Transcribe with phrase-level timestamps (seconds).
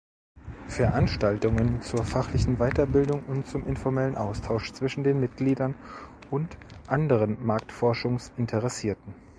[0.67, 5.75] Veranstaltungen zur fachlichen Weiterbildung und zum informellen Austausch zwischen den Mitgliedern
[6.31, 9.13] und anderen Marktforschungs-Interessierten.